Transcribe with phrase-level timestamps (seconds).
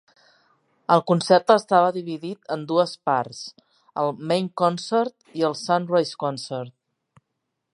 [0.93, 3.41] El concert estava dividit en dues parts:
[4.05, 6.75] el "Main Concert" i el "Sunrise Concert".